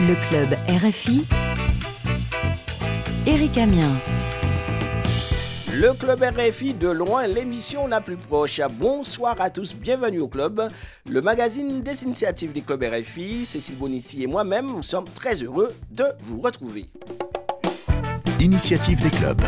Le 0.00 0.14
club 0.28 0.54
RFI, 0.66 1.26
Eric 3.26 3.58
Amien. 3.58 3.90
Le 5.74 5.92
club 5.92 6.22
RFI 6.22 6.72
de 6.72 6.88
loin, 6.88 7.26
l'émission 7.26 7.86
la 7.86 8.00
plus 8.00 8.16
proche. 8.16 8.62
Bonsoir 8.78 9.38
à 9.38 9.50
tous, 9.50 9.74
bienvenue 9.74 10.20
au 10.20 10.28
club. 10.28 10.70
Le 11.06 11.20
magazine 11.20 11.82
des 11.82 12.04
initiatives 12.04 12.52
du 12.52 12.62
club 12.62 12.82
RFI, 12.82 13.44
Cécile 13.44 13.76
Bonissi 13.76 14.22
et 14.22 14.26
moi-même, 14.26 14.68
nous 14.68 14.82
sommes 14.82 15.08
très 15.14 15.34
heureux 15.42 15.74
de 15.90 16.06
vous 16.20 16.40
retrouver. 16.40 16.86
Initiative 18.40 19.02
des 19.02 19.10
clubs. 19.10 19.42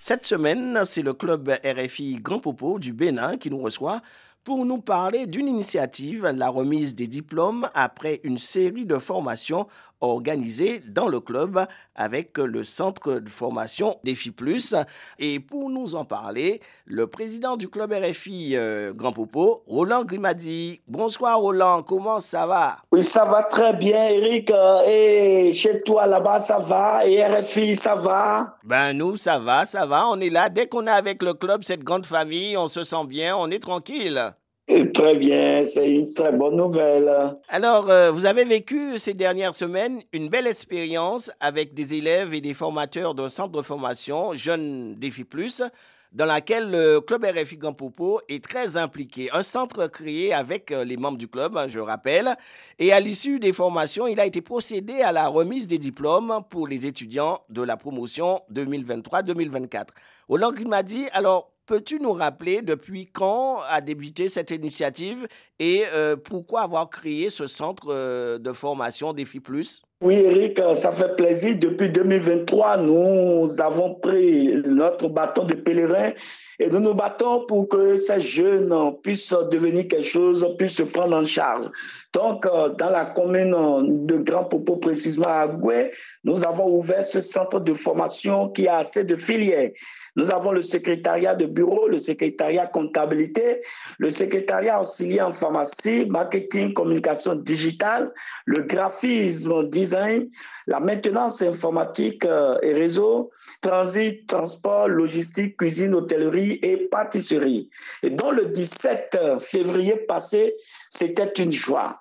Cette 0.00 0.26
semaine, 0.26 0.80
c'est 0.84 1.02
le 1.02 1.14
club 1.14 1.48
RFI 1.64 2.18
Grand 2.20 2.40
Popo 2.40 2.80
du 2.80 2.92
Bénin 2.92 3.36
qui 3.36 3.50
nous 3.50 3.58
reçoit 3.58 4.02
pour 4.46 4.64
nous 4.64 4.78
parler 4.78 5.26
d'une 5.26 5.48
initiative, 5.48 6.24
la 6.24 6.48
remise 6.48 6.94
des 6.94 7.08
diplômes 7.08 7.68
après 7.74 8.20
une 8.22 8.38
série 8.38 8.86
de 8.86 8.96
formations 8.96 9.66
organisées 10.00 10.82
dans 10.86 11.08
le 11.08 11.20
club 11.20 11.66
avec 11.94 12.38
le 12.38 12.62
centre 12.64 13.14
de 13.14 13.28
formation 13.28 13.98
Défi 14.04 14.30
Plus. 14.30 14.74
Et 15.18 15.40
pour 15.40 15.70
nous 15.70 15.94
en 15.94 16.04
parler, 16.04 16.60
le 16.84 17.06
président 17.06 17.56
du 17.56 17.68
club 17.68 17.92
RFI 17.92 18.56
euh, 18.56 18.92
Grand 18.92 19.12
Popo, 19.12 19.62
Roland 19.66 20.04
Grimadi. 20.04 20.80
Bonsoir 20.86 21.38
Roland, 21.38 21.82
comment 21.82 22.20
ça 22.20 22.46
va? 22.46 22.78
Oui, 22.92 23.02
ça 23.02 23.24
va 23.24 23.42
très 23.44 23.72
bien 23.72 24.06
Eric. 24.08 24.50
Euh, 24.50 24.80
et 24.86 25.52
chez 25.54 25.82
toi 25.82 26.06
là-bas, 26.06 26.40
ça 26.40 26.58
va? 26.58 27.06
Et 27.06 27.24
RFI, 27.24 27.76
ça 27.76 27.94
va? 27.94 28.56
Ben 28.64 28.92
nous, 28.92 29.16
ça 29.16 29.38
va, 29.38 29.64
ça 29.64 29.86
va. 29.86 30.06
On 30.08 30.20
est 30.20 30.30
là. 30.30 30.48
Dès 30.48 30.66
qu'on 30.66 30.86
est 30.86 30.90
avec 30.90 31.22
le 31.22 31.34
club, 31.34 31.64
cette 31.64 31.84
grande 31.84 32.06
famille, 32.06 32.56
on 32.56 32.66
se 32.66 32.82
sent 32.82 33.06
bien, 33.06 33.36
on 33.36 33.50
est 33.50 33.62
tranquille. 33.62 34.32
Très 34.94 35.16
bien, 35.16 35.64
c'est 35.64 35.88
une 35.88 36.12
très 36.12 36.32
bonne 36.32 36.56
nouvelle. 36.56 37.36
Alors, 37.48 37.88
euh, 37.88 38.10
vous 38.10 38.26
avez 38.26 38.44
vécu 38.44 38.98
ces 38.98 39.14
dernières 39.14 39.54
semaines 39.54 40.02
une 40.12 40.28
belle 40.28 40.48
expérience 40.48 41.30
avec 41.38 41.72
des 41.72 41.94
élèves 41.94 42.34
et 42.34 42.40
des 42.40 42.52
formateurs 42.52 43.14
d'un 43.14 43.28
centre 43.28 43.56
de 43.56 43.62
formation 43.62 44.34
Jeunes 44.34 44.96
Défi 44.96 45.22
Plus, 45.22 45.62
dans 46.10 46.24
laquelle 46.24 46.68
le 46.72 46.98
club 46.98 47.24
RFI 47.24 47.58
Gampopo 47.58 48.20
est 48.28 48.42
très 48.42 48.76
impliqué. 48.76 49.28
Un 49.32 49.42
centre 49.42 49.86
créé 49.86 50.32
avec 50.32 50.72
euh, 50.72 50.82
les 50.82 50.96
membres 50.96 51.18
du 51.18 51.28
club, 51.28 51.56
hein, 51.56 51.68
je 51.68 51.78
rappelle. 51.78 52.34
Et 52.80 52.92
à 52.92 52.98
l'issue 52.98 53.38
des 53.38 53.52
formations, 53.52 54.08
il 54.08 54.18
a 54.18 54.26
été 54.26 54.40
procédé 54.40 54.94
à 55.00 55.12
la 55.12 55.28
remise 55.28 55.68
des 55.68 55.78
diplômes 55.78 56.40
pour 56.50 56.66
les 56.66 56.86
étudiants 56.86 57.38
de 57.50 57.62
la 57.62 57.76
promotion 57.76 58.40
2023-2024. 58.52 59.90
Hollande 60.28 60.66
m'a 60.66 60.82
dit, 60.82 61.06
alors, 61.12 61.52
Peux-tu 61.66 61.98
nous 61.98 62.12
rappeler 62.12 62.62
depuis 62.62 63.06
quand 63.06 63.58
a 63.68 63.80
débuté 63.80 64.28
cette 64.28 64.52
initiative 64.52 65.26
et 65.58 65.82
euh, 65.92 66.14
pourquoi 66.14 66.60
avoir 66.60 66.88
créé 66.88 67.28
ce 67.28 67.48
centre 67.48 67.88
euh, 67.90 68.38
de 68.38 68.52
formation 68.52 69.12
Défi 69.12 69.40
Plus? 69.40 69.82
Oui, 70.00 70.14
Eric, 70.14 70.60
ça 70.76 70.92
fait 70.92 71.16
plaisir. 71.16 71.58
Depuis 71.58 71.90
2023, 71.90 72.76
nous 72.76 73.60
avons 73.60 73.94
pris 73.94 74.54
notre 74.64 75.08
bâton 75.08 75.44
de 75.44 75.54
pèlerin 75.54 76.12
et 76.58 76.70
nous 76.70 76.80
nous 76.80 76.94
battons 76.94 77.46
pour 77.46 77.68
que 77.68 77.96
ces 77.96 78.20
jeunes 78.20 78.72
puissent 79.02 79.34
devenir 79.50 79.88
quelque 79.88 80.02
chose, 80.02 80.46
puissent 80.58 80.76
se 80.76 80.82
prendre 80.84 81.16
en 81.16 81.26
charge. 81.26 81.66
Donc, 82.14 82.46
euh, 82.46 82.70
dans 82.70 82.88
la 82.88 83.04
commune 83.04 84.06
de 84.06 84.16
Grand 84.16 84.44
Popo, 84.44 84.76
précisément 84.76 85.28
à 85.28 85.46
Goué, 85.46 85.92
nous 86.24 86.46
avons 86.46 86.66
ouvert 86.76 87.04
ce 87.04 87.20
centre 87.20 87.60
de 87.60 87.74
formation 87.74 88.48
qui 88.48 88.68
a 88.68 88.78
assez 88.78 89.04
de 89.04 89.16
filières. 89.16 89.70
Nous 90.16 90.30
avons 90.30 90.52
le 90.52 90.62
secrétariat 90.62 91.34
de 91.34 91.44
bureau, 91.44 91.88
le 91.88 91.98
secrétariat 91.98 92.66
comptabilité, 92.66 93.60
le 93.98 94.10
secrétariat 94.10 94.80
auxiliaire 94.80 95.28
en 95.28 95.32
pharmacie, 95.32 96.06
marketing, 96.06 96.72
communication 96.72 97.34
digitale, 97.34 98.10
le 98.46 98.62
graphisme, 98.62 99.68
design, 99.68 100.30
la 100.66 100.80
maintenance 100.80 101.42
informatique 101.42 102.24
euh, 102.24 102.56
et 102.62 102.72
réseau, 102.72 103.30
transit, 103.60 104.26
transport, 104.26 104.88
logistique, 104.88 105.56
cuisine, 105.56 105.94
hôtellerie 105.94 106.58
et 106.62 106.88
pâtisserie. 106.88 107.70
Et 108.02 108.10
dans 108.10 108.30
le 108.30 108.46
17 108.46 109.38
février 109.40 109.96
passé, 110.06 110.54
c'était 110.90 111.42
une 111.42 111.52
joie. 111.52 112.00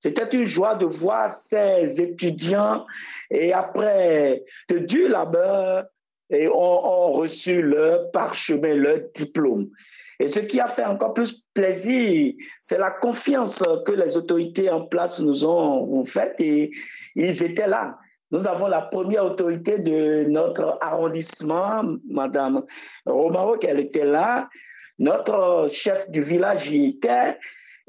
C'était 0.00 0.28
une 0.34 0.46
joie 0.46 0.76
de 0.76 0.86
voir 0.86 1.30
ces 1.30 2.00
étudiants 2.00 2.86
et 3.30 3.52
après 3.52 4.44
de 4.68 4.78
dur 4.78 5.10
labeur, 5.10 5.84
et 6.30 6.48
ont, 6.48 7.12
reçu 7.12 7.60
leur 7.60 8.10
parchemin, 8.12 8.74
leur 8.74 8.98
diplôme. 9.14 9.68
Et 10.20 10.28
ce 10.28 10.38
qui 10.38 10.60
a 10.60 10.68
fait 10.68 10.84
encore 10.84 11.14
plus 11.14 11.42
plaisir, 11.54 12.34
c'est 12.62 12.78
la 12.78 12.90
confiance 12.90 13.64
que 13.84 13.92
les 13.92 14.16
autorités 14.16 14.70
en 14.70 14.86
place 14.86 15.18
nous 15.18 15.44
ont 15.44 16.04
faite 16.04 16.36
et 16.38 16.70
ils 17.16 17.42
étaient 17.42 17.66
là. 17.66 17.98
Nous 18.32 18.46
avons 18.46 18.68
la 18.68 18.82
première 18.82 19.24
autorité 19.24 19.78
de 19.78 20.28
notre 20.28 20.78
arrondissement, 20.80 21.82
Madame 22.08 22.64
Romaro, 23.04 23.56
qu'elle 23.56 23.80
était 23.80 24.06
là. 24.06 24.48
Notre 24.98 25.66
chef 25.68 26.10
du 26.10 26.20
village 26.20 26.70
y 26.70 26.90
était. 26.90 27.38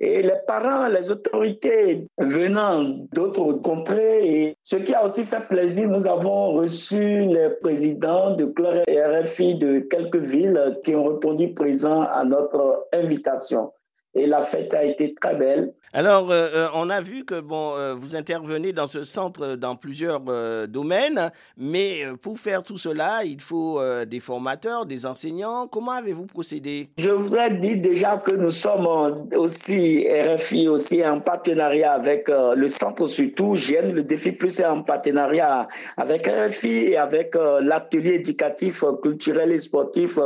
Et 0.04 0.24
les 0.24 0.40
parents, 0.48 0.88
les 0.88 1.12
autorités 1.12 2.08
venant 2.18 2.82
d'autres 3.14 3.54
contrées, 3.62 4.26
et 4.26 4.58
ce 4.64 4.78
qui 4.78 4.96
a 4.96 5.06
aussi 5.06 5.24
fait 5.24 5.48
plaisir, 5.48 5.90
nous 5.90 6.08
avons 6.08 6.54
reçu 6.54 7.28
les 7.28 7.52
présidents 7.62 8.34
de 8.36 8.52
et 8.88 9.00
RFI 9.00 9.56
de 9.60 9.80
quelques 9.82 10.16
villes 10.16 10.80
qui 10.84 10.96
ont 10.96 11.06
répondu 11.06 11.54
présents 11.54 12.02
à 12.02 12.24
notre 12.24 12.88
invitation 12.92 13.72
et 14.14 14.26
la 14.26 14.42
fête 14.42 14.74
a 14.74 14.84
été 14.84 15.14
très 15.14 15.36
belle. 15.36 15.74
Alors, 15.94 16.32
euh, 16.32 16.48
euh, 16.54 16.68
on 16.74 16.90
a 16.90 17.02
vu 17.02 17.26
que 17.26 17.42
bon, 17.42 17.76
euh, 17.76 17.94
vous 17.94 18.16
intervenez 18.16 18.72
dans 18.72 18.88
ce 18.88 19.04
centre 19.04 19.56
dans 19.56 19.76
plusieurs 19.76 20.22
domaines, 20.68 21.32
mais 21.58 22.04
pour 22.22 22.40
faire 22.40 22.64
tout 22.64 22.78
cela, 22.78 23.24
il 23.26 23.42
faut 23.42 23.82
des 24.06 24.20
formateurs, 24.20 24.86
des 24.86 25.06
enseignants. 25.06 25.68
Comment 25.68 25.92
avez-vous 25.92 26.26
procédé? 26.26 26.90
Je 26.98 27.10
voudrais 27.10 27.58
dire 27.58 27.82
déjà 27.82 28.18
que 28.18 28.32
nous 28.32 28.52
sommes 28.52 29.28
aussi 29.36 30.08
RFI 30.08 30.68
aussi 30.68 31.06
en 31.06 31.20
partenariat 31.20 31.94
avec 31.94 32.30
le 32.30 32.68
centre 32.68 33.08
surtout 33.08 33.56
GN, 33.56 33.92
le 33.94 34.04
défi 34.04 34.32
plus 34.32 34.60
est 34.60 34.66
en 34.66 34.84
partenariat 34.84 35.68
avec 35.98 36.28
RFI 36.28 36.92
et 36.92 36.98
avec 36.98 37.36
l'atelier 37.36 38.16
éducatif, 38.16 38.84
culturel 39.02 39.52
et 39.52 39.60
sportif 39.60 40.18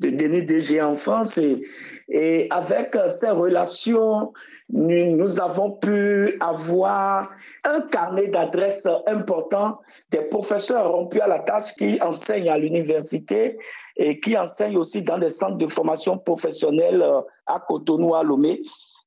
de 0.00 0.10
Denis 0.10 0.44
DG 0.44 0.80
en 0.82 0.96
France 0.96 1.38
et 1.38 1.62
et 2.08 2.46
avec 2.50 2.94
euh, 2.94 3.08
ces 3.08 3.30
relations, 3.30 4.32
nous, 4.68 5.40
avons 5.40 5.72
pu 5.72 6.36
avoir 6.40 7.30
un 7.64 7.80
carnet 7.82 8.28
d'adresses 8.28 8.88
important. 9.06 9.80
Des 10.10 10.22
professeurs 10.22 10.92
rompus 10.92 11.20
à 11.20 11.26
la 11.26 11.40
tâche 11.40 11.74
qui 11.76 12.00
enseignent 12.00 12.48
à 12.48 12.58
l'université 12.58 13.58
et 13.96 14.20
qui 14.20 14.36
enseignent 14.36 14.76
aussi 14.76 15.02
dans 15.02 15.18
des 15.18 15.30
centres 15.30 15.58
de 15.58 15.66
formation 15.66 16.18
professionnelle 16.18 17.02
euh, 17.02 17.20
à 17.46 17.60
Cotonou, 17.60 18.14
à 18.14 18.22
Lomé. 18.22 18.62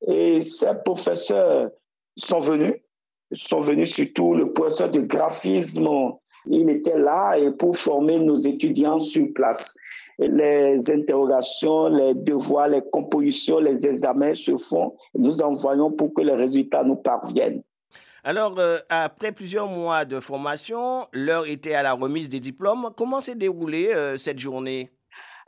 Et 0.07 0.41
ces 0.41 0.73
professeurs 0.83 1.69
sont 2.17 2.39
venus, 2.39 2.73
sont 3.31 3.59
venus 3.59 3.93
surtout 3.93 4.33
le 4.33 4.51
professeur 4.51 4.89
de 4.89 5.01
graphisme, 5.01 5.87
il 6.45 6.69
était 6.69 6.97
là 6.97 7.37
pour 7.57 7.75
former 7.75 8.17
nos 8.17 8.37
étudiants 8.37 8.99
sur 8.99 9.27
place 9.35 9.75
les 10.19 10.91
interrogations, 10.91 11.89
les 11.89 12.13
devoirs, 12.13 12.67
les 12.67 12.81
compositions, 12.91 13.59
les 13.59 13.87
examens 13.87 14.33
se 14.33 14.55
font. 14.57 14.93
Nous 15.15 15.41
envoyons 15.41 15.91
pour 15.91 16.13
que 16.13 16.21
les 16.21 16.35
résultats 16.35 16.83
nous 16.83 16.97
parviennent. 16.97 17.63
Alors, 18.23 18.59
euh, 18.59 18.77
après 18.89 19.31
plusieurs 19.31 19.67
mois 19.67 20.03
de 20.03 20.19
formation, 20.19 21.07
l'heure 21.13 21.47
était 21.47 21.73
à 21.73 21.83
la 21.83 21.93
remise 21.93 22.27
des 22.27 22.41
diplômes. 22.41 22.89
Comment 22.97 23.21
s'est 23.21 23.35
déroulée 23.35 23.91
euh, 23.93 24.17
cette 24.17 24.39
journée? 24.39 24.91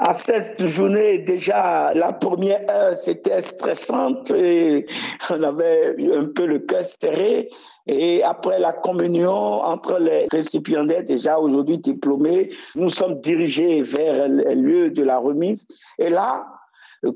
À 0.03 0.13
cette 0.13 0.59
journée, 0.65 1.19
déjà, 1.19 1.93
la 1.93 2.11
première 2.11 2.59
heure, 2.71 2.97
c'était 2.97 3.39
stressante 3.39 4.31
et 4.31 4.87
on 5.29 5.43
avait 5.43 5.95
un 6.11 6.25
peu 6.25 6.47
le 6.47 6.57
cœur 6.57 6.83
serré. 6.83 7.51
Et 7.85 8.23
après 8.23 8.57
la 8.57 8.73
communion 8.73 9.31
entre 9.31 9.99
les 9.99 10.27
récipiendaires, 10.31 11.03
déjà 11.03 11.37
aujourd'hui 11.37 11.77
diplômés, 11.77 12.49
nous 12.73 12.89
sommes 12.89 13.21
dirigés 13.21 13.83
vers 13.83 14.27
le 14.27 14.55
lieu 14.55 14.89
de 14.89 15.03
la 15.03 15.19
remise. 15.19 15.67
Et 15.99 16.09
là, 16.09 16.47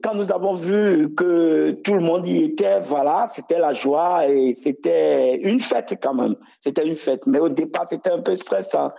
quand 0.03 0.13
nous 0.13 0.31
avons 0.31 0.53
vu 0.53 1.13
que 1.15 1.71
tout 1.83 1.93
le 1.95 2.01
monde 2.01 2.27
y 2.27 2.43
était, 2.43 2.79
voilà, 2.81 3.25
c'était 3.27 3.59
la 3.59 3.73
joie 3.73 4.27
et 4.27 4.53
c'était 4.53 5.37
une 5.37 5.59
fête 5.59 5.95
quand 6.01 6.13
même. 6.13 6.35
C'était 6.59 6.85
une 6.85 6.95
fête. 6.95 7.25
Mais 7.25 7.39
au 7.39 7.49
départ, 7.49 7.87
c'était 7.87 8.11
un 8.11 8.21
peu 8.21 8.35
stressant. 8.35 8.91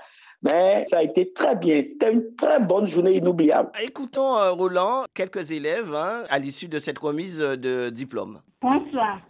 Mais 0.42 0.84
ça 0.86 0.98
a 0.98 1.02
été 1.02 1.32
très 1.32 1.56
bien. 1.56 1.82
C'était 1.82 2.12
une 2.12 2.34
très 2.36 2.60
bonne 2.60 2.86
journée 2.86 3.16
inoubliable. 3.16 3.70
Écoutons, 3.82 4.36
euh, 4.36 4.52
Roland, 4.52 5.04
quelques 5.14 5.52
élèves 5.52 5.94
hein, 5.94 6.24
à 6.28 6.38
l'issue 6.38 6.68
de 6.68 6.78
cette 6.78 6.98
remise 6.98 7.38
de 7.38 7.90
diplôme. 7.90 8.40
Bonsoir. 8.60 9.20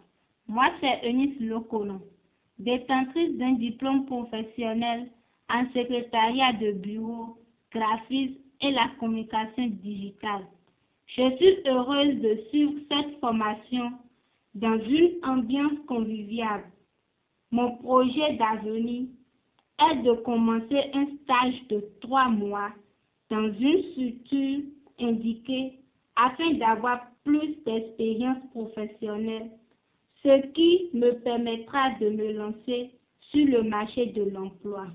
Moi, 0.48 0.66
c'est 0.80 1.08
Eunice 1.08 1.40
Locono, 1.40 2.00
détentrice 2.58 3.36
d'un 3.36 3.52
diplôme 3.52 4.06
professionnel 4.06 5.08
en 5.48 5.64
secrétariat 5.74 6.52
de 6.60 6.72
bureau, 6.72 7.38
graphisme 7.72 8.36
et 8.60 8.70
la 8.70 8.88
communication 9.00 9.66
digitale. 9.82 10.46
Je 11.06 11.36
suis 11.36 11.56
heureuse 11.66 12.20
de 12.20 12.38
suivre 12.50 12.72
cette 12.90 13.18
formation 13.20 13.92
dans 14.54 14.78
une 14.78 15.12
ambiance 15.24 15.78
conviviale. 15.86 16.64
Mon 17.50 17.76
projet 17.78 18.36
d'avenir 18.38 19.06
est 19.78 20.02
de 20.02 20.12
commencer 20.22 20.80
un 20.94 21.06
stage 21.22 21.68
de 21.68 21.84
trois 22.00 22.28
mois 22.28 22.70
dans 23.30 23.52
une 23.52 23.82
structure 23.92 24.60
indiquée 25.00 25.78
afin 26.16 26.54
d'avoir 26.54 27.00
plus 27.24 27.56
d'expérience 27.64 28.38
professionnelle, 28.52 29.50
ce 30.22 30.46
qui 30.52 30.90
me 30.94 31.12
permettra 31.22 31.90
de 32.00 32.08
me 32.10 32.32
lancer 32.32 32.90
sur 33.30 33.46
le 33.46 33.62
marché 33.64 34.06
de 34.06 34.22
l'emploi. 34.30 34.86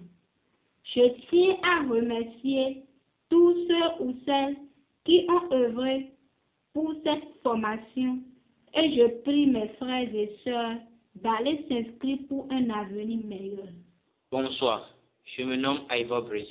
Je 0.95 1.01
tiens 1.29 1.55
à 1.63 1.87
remercier 1.87 2.83
tous 3.29 3.55
ceux 3.67 4.05
ou 4.05 4.15
celles 4.25 4.57
qui 5.05 5.25
ont 5.29 5.53
œuvré 5.53 6.11
pour 6.73 6.93
cette 7.03 7.41
formation 7.43 8.19
et 8.73 8.95
je 8.95 9.21
prie 9.21 9.47
mes 9.47 9.67
frères 9.79 10.15
et 10.15 10.35
sœurs 10.43 10.77
d'aller 11.15 11.65
s'inscrire 11.67 12.19
pour 12.29 12.47
un 12.51 12.69
avenir 12.69 13.25
meilleur. 13.25 13.67
Bonsoir, 14.31 14.87
je 15.35 15.43
me 15.43 15.57
nomme 15.57 15.81
Ivor 15.91 16.21
Brice. 16.21 16.47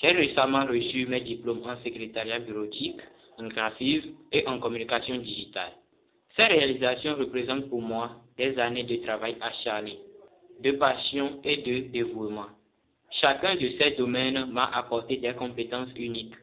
J'ai 0.00 0.10
récemment 0.12 0.64
reçu 0.64 1.04
mes 1.04 1.20
diplômes 1.20 1.60
en 1.66 1.76
secrétariat 1.84 2.38
bureautique, 2.38 2.98
en 3.36 3.46
graphisme 3.48 4.12
et 4.32 4.46
en 4.48 4.58
communication 4.58 5.18
digitale. 5.18 5.72
Ces 6.34 6.44
réalisations 6.44 7.16
représentent 7.16 7.68
pour 7.68 7.82
moi 7.82 8.12
des 8.38 8.58
années 8.58 8.84
de 8.84 8.96
travail 9.04 9.36
acharné, 9.42 9.98
de 10.60 10.70
passion 10.70 11.40
et 11.44 11.58
de 11.58 11.88
dévouement. 11.92 12.46
Chacun 13.20 13.54
de 13.56 13.68
ces 13.78 13.90
domaines 13.98 14.46
m'a 14.46 14.70
apporté 14.72 15.18
des 15.18 15.34
compétences 15.34 15.90
uniques. 15.96 16.36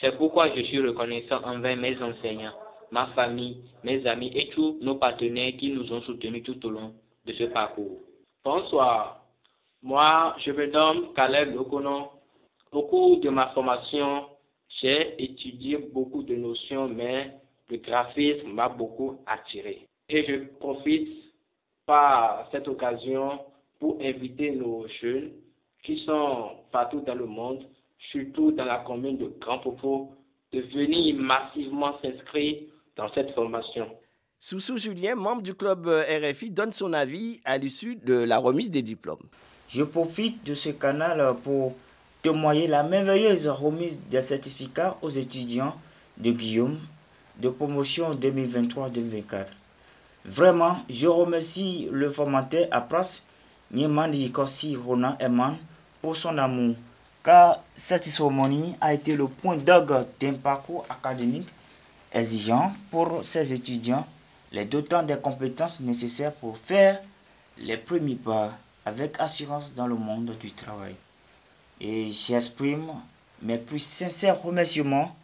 C'est 0.00 0.16
pourquoi 0.16 0.52
je 0.56 0.62
suis 0.62 0.80
reconnaissant 0.80 1.40
envers 1.44 1.76
mes 1.76 1.96
enseignants, 2.02 2.58
ma 2.90 3.06
famille, 3.14 3.58
mes 3.84 4.04
amis 4.08 4.32
et 4.34 4.48
tous 4.48 4.76
nos 4.82 4.96
partenaires 4.96 5.52
qui 5.56 5.70
nous 5.70 5.92
ont 5.92 6.02
soutenus 6.02 6.42
tout 6.42 6.66
au 6.66 6.70
long 6.70 6.94
de 7.26 7.32
ce 7.32 7.44
parcours. 7.44 8.00
Bonsoir. 8.44 9.19
Moi, 9.82 10.36
je 10.44 10.52
me 10.52 10.66
nomme 10.66 11.14
Caleb 11.14 11.54
Lokonon. 11.54 12.10
Au 12.72 12.82
cours 12.82 13.18
de 13.20 13.30
ma 13.30 13.48
formation, 13.54 14.26
j'ai 14.80 15.22
étudié 15.22 15.78
beaucoup 15.78 16.22
de 16.22 16.36
notions, 16.36 16.86
mais 16.88 17.32
le 17.70 17.78
graphisme 17.78 18.48
m'a 18.52 18.68
beaucoup 18.68 19.18
attiré. 19.26 19.86
Et 20.08 20.24
je 20.26 20.44
profite 20.58 21.08
par 21.86 22.46
cette 22.52 22.68
occasion 22.68 23.40
pour 23.78 23.98
inviter 24.02 24.50
nos 24.50 24.86
jeunes 25.00 25.32
qui 25.82 26.04
sont 26.04 26.50
partout 26.72 27.00
dans 27.00 27.14
le 27.14 27.26
monde, 27.26 27.64
surtout 28.12 28.52
dans 28.52 28.66
la 28.66 28.80
commune 28.80 29.16
de 29.16 29.32
Grand 29.40 29.60
Popo, 29.60 30.12
de 30.52 30.60
venir 30.60 31.14
massivement 31.16 31.98
s'inscrire 32.02 32.58
dans 32.96 33.10
cette 33.14 33.30
formation. 33.34 33.88
Soussou 34.38 34.76
Julien, 34.76 35.14
membre 35.14 35.42
du 35.42 35.54
club 35.54 35.86
euh, 35.86 36.02
RFI, 36.02 36.50
donne 36.50 36.72
son 36.72 36.92
avis 36.92 37.40
à 37.44 37.56
l'issue 37.56 37.96
de 37.96 38.14
la 38.14 38.38
remise 38.38 38.70
des 38.70 38.82
diplômes. 38.82 39.28
Je 39.72 39.84
profite 39.84 40.42
de 40.44 40.54
ce 40.54 40.70
canal 40.70 41.36
pour 41.44 41.74
témoigner 42.22 42.66
la 42.66 42.82
merveilleuse 42.82 43.46
remise 43.46 44.00
des 44.10 44.20
certificats 44.20 44.96
aux 45.00 45.10
étudiants 45.10 45.76
de 46.18 46.32
Guillaume 46.32 46.76
de 47.38 47.48
promotion 47.50 48.10
2023-2024. 48.10 49.46
Vraiment, 50.24 50.76
je 50.90 51.06
remercie 51.06 51.88
le 51.92 52.10
formateur 52.10 52.66
Apras, 52.72 53.22
Niemandi 53.70 54.32
Kossi 54.32 54.74
Ronan 54.74 55.16
Eman, 55.20 55.56
pour 56.02 56.16
son 56.16 56.36
amour, 56.38 56.74
car 57.22 57.62
cette 57.76 58.04
cérémonie 58.04 58.74
a 58.80 58.92
été 58.92 59.14
le 59.14 59.28
point 59.28 59.56
d'orgue 59.56 60.04
d'un 60.20 60.32
parcours 60.32 60.84
académique 60.90 61.48
exigeant 62.12 62.72
pour 62.90 63.20
ces 63.22 63.52
étudiants, 63.52 64.04
les 64.50 64.64
dotant 64.64 65.04
des 65.04 65.16
compétences 65.16 65.78
nécessaires 65.78 66.32
pour 66.32 66.58
faire 66.58 67.00
les 67.56 67.76
premiers 67.76 68.16
pas 68.16 68.50
avec 68.84 69.18
assurance 69.20 69.74
dans 69.74 69.86
le 69.86 69.94
monde 69.94 70.34
du 70.40 70.50
travail. 70.52 70.94
Et 71.80 72.10
j'exprime 72.10 72.90
mes 73.42 73.58
plus 73.58 73.78
sincères 73.78 74.42
remerciements 74.42 75.14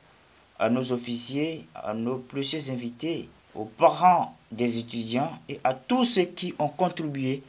à 0.59 0.71
nos 0.71 0.93
officiers, 0.93 1.67
à 1.75 1.93
nos 1.95 2.17
précieux 2.19 2.71
invités, 2.71 3.29
aux 3.55 3.65
parents 3.65 4.35
des 4.51 4.79
étudiants 4.79 5.31
et 5.49 5.61
à 5.65 5.75
tous 5.75 6.05
ceux 6.05 6.25
qui 6.25 6.55
ont 6.59 6.69
contribué 6.69 7.43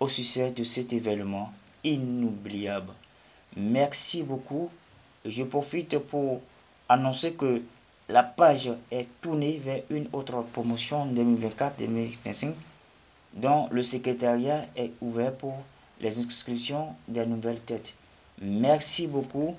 au 0.00 0.08
succès 0.08 0.50
de 0.52 0.64
cet 0.64 0.92
événement 0.92 1.52
inoubliable. 1.84 2.92
Merci 3.56 4.22
beaucoup. 4.22 4.70
Je 5.24 5.42
profite 5.42 5.98
pour 5.98 6.40
annoncer 6.88 7.32
que 7.32 7.62
la 8.08 8.22
page 8.22 8.70
est 8.90 9.08
tournée 9.20 9.58
vers 9.62 9.82
une 9.90 10.06
autre 10.12 10.42
promotion 10.52 11.06
2024-2025 11.12 12.52
dont 13.36 13.68
le 13.70 13.82
secrétariat 13.82 14.64
est 14.76 14.92
ouvert 15.00 15.32
pour 15.32 15.54
les 16.00 16.18
inscriptions 16.18 16.88
des 17.08 17.24
nouvelles 17.26 17.60
têtes. 17.60 17.94
Merci 18.40 19.06
beaucoup. 19.06 19.56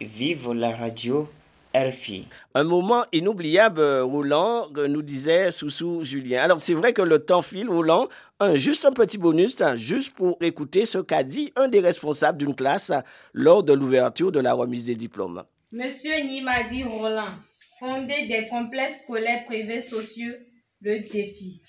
Vive 0.00 0.52
la 0.52 0.74
radio 0.74 1.28
RFI. 1.74 2.26
Un 2.54 2.64
moment 2.64 3.04
inoubliable, 3.12 3.82
Roland, 4.00 4.68
nous 4.88 5.02
disait 5.02 5.50
Soussou 5.50 6.02
Julien. 6.02 6.42
Alors, 6.42 6.60
c'est 6.60 6.74
vrai 6.74 6.92
que 6.92 7.02
le 7.02 7.18
temps 7.18 7.42
file, 7.42 7.68
Roland. 7.68 8.08
Un, 8.40 8.56
juste 8.56 8.84
un 8.84 8.92
petit 8.92 9.18
bonus, 9.18 9.60
hein, 9.60 9.74
juste 9.74 10.14
pour 10.14 10.38
écouter 10.40 10.86
ce 10.86 10.98
qu'a 10.98 11.22
dit 11.22 11.52
un 11.56 11.68
des 11.68 11.80
responsables 11.80 12.38
d'une 12.38 12.54
classe 12.54 12.92
lors 13.34 13.62
de 13.62 13.72
l'ouverture 13.72 14.32
de 14.32 14.40
la 14.40 14.54
remise 14.54 14.86
des 14.86 14.96
diplômes. 14.96 15.42
Monsieur 15.72 16.14
Nimadi 16.24 16.84
Roland, 16.84 17.34
fondé 17.78 18.26
des 18.28 18.46
complexes 18.48 19.02
scolaires 19.02 19.44
privés 19.44 19.80
sociaux, 19.80 20.34
le 20.80 21.00
défi. 21.00 21.60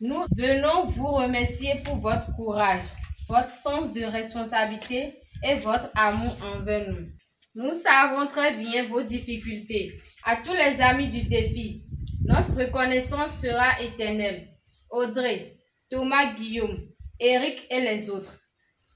Nous 0.00 0.26
venons 0.36 0.84
vous 0.84 1.08
remercier 1.08 1.82
pour 1.84 1.96
votre 1.96 2.32
courage, 2.36 2.84
votre 3.26 3.50
sens 3.50 3.92
de 3.92 4.04
responsabilité 4.04 5.14
et 5.42 5.56
votre 5.56 5.90
amour 5.96 6.36
envers 6.54 6.88
nous. 6.88 7.08
Nous 7.56 7.74
savons 7.74 8.28
très 8.28 8.56
bien 8.56 8.84
vos 8.84 9.02
difficultés. 9.02 10.00
À 10.24 10.36
tous 10.36 10.52
les 10.52 10.80
amis 10.80 11.08
du 11.08 11.22
défi, 11.22 11.82
notre 12.24 12.54
reconnaissance 12.54 13.40
sera 13.40 13.82
éternelle. 13.82 14.46
Audrey, 14.88 15.56
Thomas 15.90 16.32
Guillaume, 16.34 16.78
Eric 17.18 17.66
et 17.68 17.80
les 17.80 18.08
autres. 18.08 18.38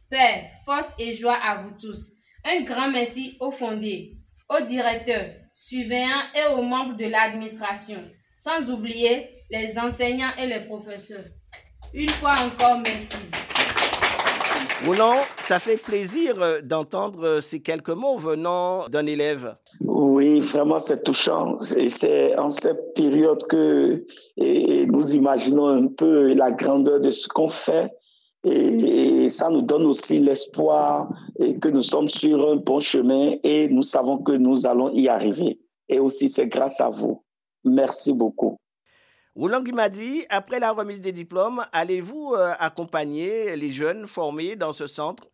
Père, 0.08 0.50
force 0.64 0.94
et 1.00 1.16
joie 1.16 1.34
à 1.42 1.62
vous 1.62 1.76
tous. 1.80 2.12
Un 2.44 2.62
grand 2.62 2.92
merci 2.92 3.36
aux 3.40 3.50
fondés, 3.50 4.14
aux 4.48 4.64
directeurs, 4.64 5.34
surveillants 5.52 6.30
et 6.36 6.54
aux 6.54 6.62
membres 6.62 6.96
de 6.96 7.06
l'administration, 7.06 8.08
sans 8.34 8.70
oublier 8.70 9.41
les 9.52 9.78
enseignants 9.78 10.32
et 10.38 10.46
les 10.46 10.60
professeurs. 10.64 11.26
Une 11.92 12.08
fois 12.08 12.36
encore, 12.46 12.80
merci. 12.82 13.18
Roland, 14.86 15.18
ça 15.40 15.58
fait 15.58 15.76
plaisir 15.76 16.40
euh, 16.40 16.60
d'entendre 16.62 17.24
euh, 17.24 17.40
ces 17.42 17.60
quelques 17.60 17.90
mots 17.90 18.16
venant 18.16 18.88
d'un 18.88 19.04
élève. 19.04 19.54
Oui, 19.82 20.40
vraiment, 20.40 20.80
c'est 20.80 21.04
touchant. 21.04 21.58
C'est 21.58 22.36
en 22.36 22.50
cette 22.50 22.94
période 22.94 23.46
que 23.46 24.04
nous 24.38 25.14
imaginons 25.14 25.68
un 25.68 25.86
peu 25.86 26.32
la 26.32 26.50
grandeur 26.50 27.00
de 27.00 27.10
ce 27.10 27.28
qu'on 27.28 27.50
fait. 27.50 27.88
Et, 28.44 29.28
ça 29.28 29.50
nous 29.50 29.62
donne 29.62 29.84
aussi 29.84 30.18
l'espoir 30.18 31.08
que 31.60 31.68
nous 31.68 31.82
sommes 31.82 32.08
sur 32.08 32.50
un 32.50 32.56
bon 32.56 32.80
chemin 32.80 33.34
et 33.44 33.68
nous 33.68 33.84
savons 33.84 34.18
que 34.18 34.32
nous 34.32 34.66
allons 34.66 34.90
y 34.92 35.08
arriver. 35.08 35.60
Et 35.88 36.00
aussi, 36.00 36.28
c'est 36.28 36.48
grâce 36.48 36.80
à 36.80 36.88
vous. 36.88 37.22
Merci 37.64 38.12
beaucoup. 38.12 38.58
Roland 39.34 39.62
Guimadi, 39.62 40.26
après 40.28 40.60
la 40.60 40.72
remise 40.72 41.00
des 41.00 41.12
diplômes, 41.12 41.64
allez-vous 41.72 42.34
euh, 42.36 42.52
accompagner 42.58 43.56
les 43.56 43.70
jeunes 43.70 44.06
formés 44.06 44.56
dans 44.56 44.72
ce 44.72 44.86
centre 44.86 45.31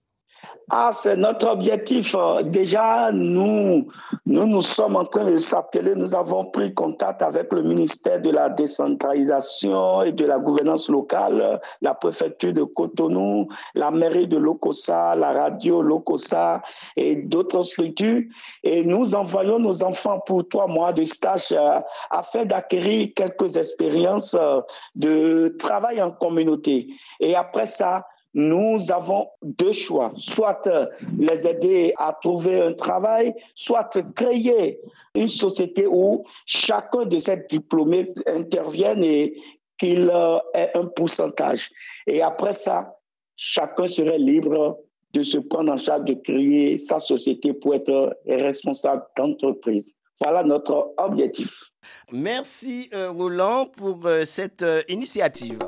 ah, 0.71 0.91
c'est 0.93 1.17
notre 1.17 1.49
objectif. 1.49 2.15
Déjà, 2.45 3.11
nous, 3.11 3.87
nous, 4.27 4.47
nous 4.47 4.61
sommes 4.61 4.97
en 4.97 5.05
train 5.07 5.31
de 5.31 5.39
s'appeler. 5.39 5.95
Nous 5.95 6.15
avons 6.15 6.45
pris 6.45 6.75
contact 6.75 7.23
avec 7.23 7.51
le 7.55 7.63
ministère 7.63 8.21
de 8.21 8.31
la 8.31 8.51
décentralisation 8.51 10.03
et 10.03 10.13
de 10.13 10.27
la 10.27 10.39
gouvernance 10.39 10.91
locale, 10.91 11.59
la 11.81 11.95
préfecture 11.95 12.53
de 12.53 12.65
Cotonou, 12.65 13.49
la 13.75 13.91
mairie 13.91 14.29
de 14.29 14.37
Lokosa, 14.37 15.15
la 15.15 15.33
radio 15.33 15.81
Lokosa 15.81 16.61
et 16.97 17.17
d'autres 17.17 17.63
structures. 17.63 18.25
Et 18.63 18.85
nous 18.85 19.15
envoyons 19.15 19.59
nos 19.59 19.83
enfants 19.83 20.21
pour 20.21 20.47
trois 20.49 20.67
mois 20.67 20.93
de 20.93 21.05
stage 21.07 21.49
euh, 21.53 21.81
afin 22.11 22.45
d'acquérir 22.45 23.09
quelques 23.17 23.57
expériences 23.57 24.37
euh, 24.39 24.61
de 24.97 25.57
travail 25.59 26.03
en 26.03 26.11
communauté. 26.11 26.89
Et 27.21 27.35
après 27.35 27.65
ça, 27.65 28.05
nous 28.35 28.93
avons 28.93 29.29
deux 29.43 29.73
choix, 29.73 30.13
soit 30.17 30.67
euh, 30.67 30.87
les 31.19 31.47
aider 31.47 31.93
à 31.97 32.17
trouver 32.23 32.61
un 32.61 32.73
travail, 32.75 33.33
soit 33.55 33.99
créer 34.15 34.81
une 35.15 35.29
société 35.29 35.87
où 35.87 36.25
chacun 36.47 37.07
de 37.07 37.19
ces 37.19 37.45
diplômés 37.49 38.13
intervienne 38.27 39.03
et 39.03 39.35
qu'il 39.79 40.11
euh, 40.13 40.39
ait 40.55 40.71
un 40.75 40.87
pourcentage. 40.87 41.71
Et 42.07 42.21
après 42.21 42.53
ça, 42.53 42.99
chacun 43.37 43.89
serait 43.89 44.19
libre 44.19 44.79
de 45.15 45.23
se 45.23 45.39
prendre 45.39 45.73
en 45.73 45.79
charge 45.79 46.05
de 46.05 46.15
créer 46.15 46.77
sa 46.77 47.01
société 47.01 47.55
pour 47.55 47.75
être 47.75 48.19
responsable 48.27 49.05
d'entreprise. 49.17 49.97
Voilà 50.21 50.43
notre 50.43 50.93
objectif. 50.99 51.71
Merci 52.13 52.91
euh, 52.93 53.11
Roland 53.11 53.67
pour 53.67 54.07
cette 54.25 54.65
initiative. 54.89 55.59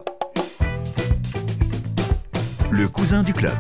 Le 2.81 2.89
cousin 2.89 3.23
du 3.23 3.35
club. 3.35 3.59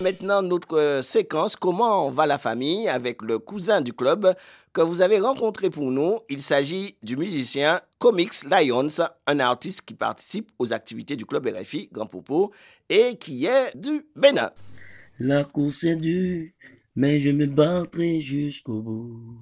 Maintenant, 0.00 0.42
notre 0.42 0.76
euh, 0.76 1.00
séquence 1.00 1.54
Comment 1.54 2.10
va 2.10 2.26
la 2.26 2.38
famille 2.38 2.88
avec 2.88 3.22
le 3.22 3.38
cousin 3.38 3.80
du 3.80 3.92
club 3.92 4.34
que 4.72 4.80
vous 4.80 5.00
avez 5.00 5.20
rencontré 5.20 5.70
pour 5.70 5.92
nous? 5.92 6.18
Il 6.28 6.40
s'agit 6.40 6.96
du 7.04 7.16
musicien 7.16 7.82
Comics 8.00 8.42
Lions, 8.50 8.88
un 9.28 9.38
artiste 9.38 9.82
qui 9.82 9.94
participe 9.94 10.50
aux 10.58 10.72
activités 10.72 11.14
du 11.14 11.24
club 11.24 11.46
RFI 11.46 11.88
Grand 11.92 12.06
Popo 12.06 12.50
et 12.88 13.14
qui 13.14 13.46
est 13.46 13.76
du 13.76 14.08
Bénin. 14.16 14.50
La 15.20 15.44
course 15.44 15.84
est 15.84 15.98
dure, 15.98 16.48
mais 16.96 17.20
je 17.20 17.30
me 17.30 17.46
battrai 17.46 18.18
jusqu'au 18.18 18.82
bout. 18.82 19.38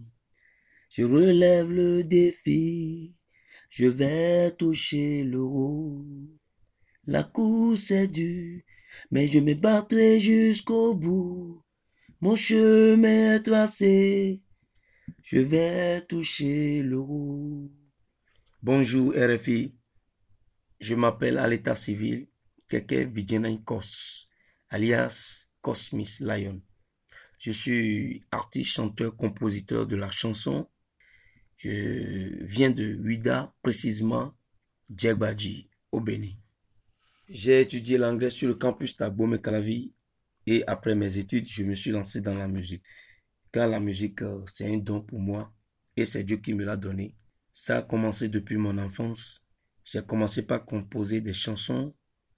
Je 0.90 1.04
relève 1.04 1.71
le 1.71 2.04
défi, 2.04 3.14
je 3.71 3.87
vais 3.87 4.50
toucher 4.50 5.23
le 5.23 5.40
haut. 5.40 6.04
La 7.10 7.24
course 7.24 7.90
est 7.90 8.08
dure, 8.08 8.60
mais 9.10 9.26
je 9.26 9.38
me 9.38 9.54
battrai 9.54 10.20
jusqu'au 10.20 10.94
bout. 10.94 11.64
Mon 12.20 12.34
chemin 12.34 13.36
est 13.36 13.42
tracé, 13.44 14.42
je 15.22 15.38
vais 15.38 16.04
toucher 16.06 16.82
le 16.82 16.98
haut. 16.98 17.72
Bonjour 18.62 19.14
RFI, 19.16 19.74
je 20.80 20.94
m'appelle 20.94 21.38
à 21.38 21.48
l'état 21.48 21.74
civil 21.74 22.28
Keke 22.68 23.08
Vidjenaï 23.08 23.62
Kos, 23.64 24.28
alias 24.68 25.48
Cosmis 25.62 26.18
Lion. 26.20 26.60
Je 27.38 27.52
suis 27.52 28.22
artiste, 28.30 28.74
chanteur, 28.74 29.16
compositeur 29.16 29.86
de 29.86 29.96
la 29.96 30.10
chanson. 30.10 30.68
Je 31.56 32.44
viens 32.44 32.70
de 32.70 32.84
Huida, 32.84 33.54
précisément 33.62 34.34
Djebadji, 34.94 35.70
au 35.90 36.00
Bénin. 36.00 36.34
J'ai 37.28 37.61
étudié 37.61 37.99
l'anglais 37.99 38.30
sur 38.30 38.49
le 38.49 38.54
campus 38.54 38.97
Tabome 38.97 39.38
Calavi 39.38 39.92
et 40.47 40.64
après 40.66 40.94
mes 40.94 41.18
études, 41.18 41.47
je 41.47 41.62
me 41.62 41.75
suis 41.75 41.90
lancé 41.90 42.23
dans 42.23 42.32
la 42.32 42.49
musique. 42.49 42.82
Car 43.52 43.68
la 43.68 43.80
musique, 43.80 44.23
euh, 44.23 44.42
c'est 44.47 44.66
un 44.66 44.78
don 44.78 45.02
pour 45.02 45.20
moi 45.20 45.52
et 45.94 46.06
c'est 46.06 46.25
Dieu 46.25 46.38
qui 46.38 46.54
me 46.54 46.64
l'a 46.64 46.78
donné. 46.78 47.14
Ça 47.52 47.78
a 47.78 47.82
commencé 47.82 48.30
depuis 48.30 48.56
mon 48.56 48.78
enfance. 48.78 49.44
J'ai 49.85 50.02
commencé 50.02 50.42
par 50.42 50.64
composer 50.64 51.20
des 51.20 51.35
chansons 51.35 51.94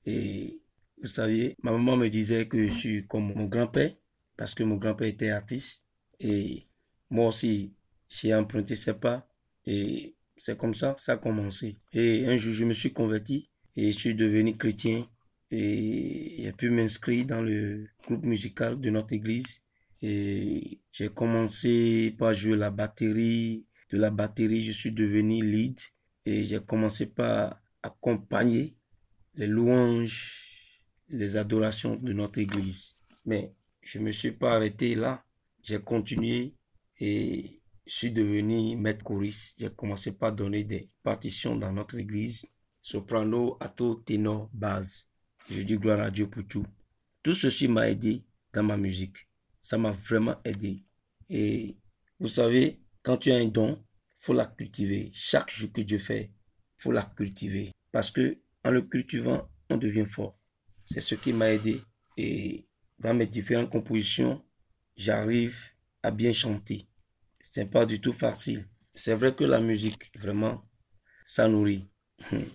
et 0.07 0.61
vous 1.01 1.07
savez, 1.09 1.55
ma 1.63 1.71
maman 1.71 1.97
me 1.97 2.09
disait 2.09 2.49
que 2.49 2.67
je 2.67 2.73
suis 2.73 3.07
comme 3.07 3.33
mon 3.33 3.47
grand-père 3.47 3.95
parce 4.37 4.57
que 4.57 4.65
mon 4.65 4.77
grand-père 4.77 5.07
était 5.07 5.31
artiste 5.31 5.85
et 6.19 6.67
moi 7.11 7.29
aussi, 7.29 7.77
j'ai 8.09 8.35
emprunté 8.35 8.75
ses 8.75 8.95
pas 8.95 9.29
et 9.67 10.17
c'est 10.37 10.59
comme 10.59 10.75
ça, 10.75 10.97
ça 10.99 11.13
a 11.13 11.17
commencé. 11.17 11.79
Et 11.93 12.27
un 12.27 12.35
jour, 12.35 12.53
je 12.53 12.65
me 12.65 12.73
suis 12.75 12.93
converti 12.93 13.51
et 13.81 13.93
je 13.93 13.99
suis 13.99 14.15
devenu 14.15 14.59
chrétien 14.59 15.09
et 15.51 16.37
j'ai 16.39 16.53
pu 16.53 16.69
m'inscrire 16.69 17.27
dans 17.27 17.41
le 17.41 17.89
groupe 18.05 18.25
musical 18.25 18.79
de 18.79 18.91
notre 18.91 19.15
église 19.15 19.63
et 20.03 20.81
j'ai 20.93 21.09
commencé 21.09 22.15
par 22.19 22.35
jouer 22.35 22.57
la 22.57 22.71
batterie. 22.71 23.65
De 23.91 23.97
la 23.97 24.11
batterie, 24.11 24.61
je 24.63 24.73
suis 24.73 24.93
devenu 24.93 25.43
lead 25.43 25.81
et 26.27 26.45
j'ai 26.45 26.61
commencé 26.61 27.07
par 27.07 27.59
accompagner 27.83 28.77
les 29.35 29.47
louanges, 29.47 30.85
les 31.09 31.39
adorations 31.39 31.97
de 31.97 32.13
notre 32.13 32.39
église. 32.39 32.97
Mais 33.25 33.55
je 33.81 33.99
me 33.99 34.11
suis 34.13 34.33
pas 34.33 34.57
arrêté 34.57 34.95
là. 34.95 35.25
J'ai 35.63 35.81
continué 35.81 36.53
et 36.99 37.63
je 37.87 37.93
suis 37.93 38.13
devenu 38.13 38.77
maître 38.77 39.03
choriste. 39.03 39.57
J'ai 39.59 39.71
commencé 39.71 40.13
par 40.13 40.35
donner 40.35 40.65
des 40.65 40.91
partitions 41.03 41.57
dans 41.57 41.73
notre 41.73 41.97
église 41.97 42.45
soprano, 42.91 43.57
alto, 43.61 44.03
ténor, 44.05 44.51
basse. 44.53 45.09
Je 45.49 45.63
dis 45.63 45.79
gloire 45.79 46.01
à 46.01 46.11
Dieu 46.11 46.29
pour 46.29 46.45
tout. 46.47 46.67
Tout 47.23 47.35
ceci 47.35 47.69
m'a 47.69 47.89
aidé 47.89 48.25
dans 48.53 48.65
ma 48.65 48.77
musique. 48.77 49.29
Ça 49.61 49.79
m'a 49.79 49.93
vraiment 49.93 50.41
aidé. 50.45 50.85
Et 51.29 51.77
vous 52.19 52.29
savez, 52.29 52.81
quand 53.03 53.19
tu 53.19 53.31
as 53.31 53.37
un 53.37 53.47
don, 53.47 53.85
faut 54.19 54.33
la 54.33 54.47
cultiver. 54.47 55.11
Chaque 55.15 55.51
jour 55.51 55.71
que 55.73 55.83
Dieu 55.83 55.99
fait, 55.99 56.33
faut 56.77 56.91
la 56.91 57.03
cultiver. 57.03 57.71
Parce 57.93 58.11
que 58.11 58.39
en 58.65 58.71
le 58.71 58.83
cultivant, 58.83 59.49
on 59.71 59.77
devient 59.77 60.07
fort. 60.07 60.37
C'est 60.85 61.01
ce 61.01 61.15
qui 61.15 61.33
m'a 61.33 61.53
aidé. 61.53 61.81
Et 62.17 62.67
dans 62.99 63.15
mes 63.15 63.27
différentes 63.27 63.71
compositions, 63.71 64.45
j'arrive 64.97 65.57
à 66.03 66.11
bien 66.11 66.33
chanter. 66.33 66.89
C'est 67.41 67.71
pas 67.71 67.87
du 67.87 68.01
tout 68.01 68.13
facile. 68.13 68.69
C'est 68.95 69.15
vrai 69.15 69.35
que 69.35 69.45
la 69.45 69.61
musique, 69.61 70.11
vraiment, 70.19 70.69
ça 71.25 71.47
nourrit. 71.47 71.89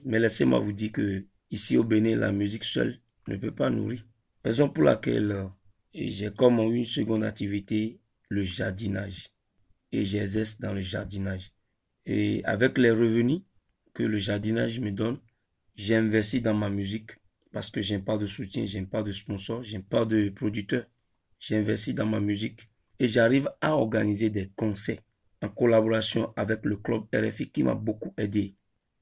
Mais 0.05 0.19
laissez-moi 0.19 0.60
vous 0.60 0.72
dire 0.72 0.91
que 0.91 1.25
ici 1.51 1.77
au 1.77 1.84
Bénin, 1.84 2.15
la 2.15 2.31
musique 2.31 2.63
seule 2.63 3.00
ne 3.27 3.38
peut 3.38 3.53
pas 3.53 3.69
nourrir. 3.69 4.05
Raison 4.43 4.69
pour 4.69 4.84
laquelle 4.84 5.31
euh, 5.31 5.45
j'ai 5.93 6.31
comme 6.31 6.60
une 6.60 6.86
seconde 6.86 7.24
activité 7.24 8.00
le 8.29 8.41
jardinage. 8.41 9.29
Et 9.91 10.05
j'exerce 10.05 10.60
dans 10.60 10.74
le 10.74 10.81
jardinage. 10.81 11.51
Et 12.05 12.43
avec 12.43 12.77
les 12.77 12.91
revenus 12.91 13.41
que 13.93 14.03
le 14.03 14.17
jardinage 14.17 14.79
me 14.79 14.91
donne, 14.91 15.19
j'ai 15.75 15.95
investi 15.95 16.41
dans 16.41 16.53
ma 16.53 16.69
musique 16.69 17.12
parce 17.51 17.72
que 17.72 17.81
j'aime 17.81 18.03
pas 18.03 18.17
de 18.17 18.25
soutien, 18.25 18.65
j'aime 18.65 18.88
pas 18.88 19.03
de 19.03 19.12
sponsor, 19.12 19.63
j'aime 19.63 19.84
pas 19.84 20.05
de 20.05 20.29
producteur. 20.29 20.86
J'ai 21.39 21.57
investi 21.57 21.93
dans 21.93 22.05
ma 22.05 22.19
musique 22.19 22.69
et 23.00 23.07
j'arrive 23.07 23.50
à 23.62 23.75
organiser 23.75 24.29
des 24.29 24.51
concerts 24.55 25.00
en 25.41 25.50
collaboration 25.50 26.34
avec 26.36 26.65
le 26.65 26.77
club 26.77 27.03
RFI 27.13 27.50
qui 27.50 27.63
m'a 27.63 27.75
beaucoup 27.75 28.13
aidé 28.17 28.55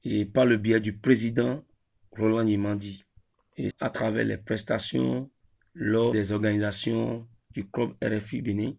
et 0.04 0.24
par 0.26 0.44
le 0.44 0.56
biais 0.56 0.80
du 0.80 0.96
président 0.96 1.64
Roland 2.12 2.46
Yimandi. 2.46 3.04
Et 3.56 3.70
à 3.80 3.90
travers 3.90 4.24
les 4.24 4.36
prestations 4.36 5.30
lors 5.74 6.12
des 6.12 6.32
organisations 6.32 7.26
du 7.52 7.68
club 7.68 7.92
RFI 8.02 8.42
Bénin, 8.42 8.72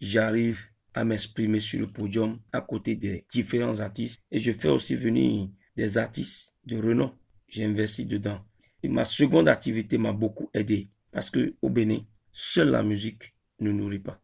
j'arrive 0.00 0.60
à 0.94 1.04
m'exprimer 1.04 1.60
sur 1.60 1.80
le 1.80 1.90
podium 1.90 2.38
à 2.52 2.60
côté 2.60 2.96
des 2.96 3.24
différents 3.30 3.80
artistes 3.80 4.20
et 4.30 4.38
je 4.38 4.52
fais 4.52 4.68
aussi 4.68 4.96
venir 4.96 5.48
des 5.76 5.98
artistes 5.98 6.54
de 6.64 6.76
renom. 6.76 7.14
J'ai 7.46 7.64
investi 7.64 8.04
dedans. 8.04 8.44
Et 8.82 8.88
ma 8.88 9.04
seconde 9.04 9.48
activité 9.48 9.98
m'a 9.98 10.12
beaucoup 10.12 10.50
aidé 10.52 10.88
parce 11.12 11.30
que 11.30 11.54
au 11.62 11.70
Bénin, 11.70 12.00
seule 12.32 12.70
la 12.70 12.82
musique 12.82 13.34
ne 13.60 13.72
nourrit 13.72 13.98
pas. 14.00 14.20